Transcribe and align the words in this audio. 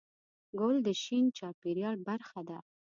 ګل 0.59 0.75
د 0.87 0.87
شین 1.03 1.25
چاپېریال 1.37 1.97
برخه 2.07 2.41
ده. 2.49 2.57